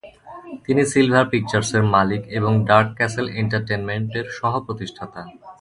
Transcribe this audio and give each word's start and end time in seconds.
তিনি 0.65 0.81
সিলভার 0.91 1.25
পিকচার্সের 1.31 1.83
মালিক 1.93 2.21
এবং 2.37 2.51
ডার্ক 2.69 2.89
ক্যাসল 2.97 3.25
এন্টারটেইনমেন্টের 3.41 4.25
সহ-প্রতিষ্ঠাতা। 4.37 5.21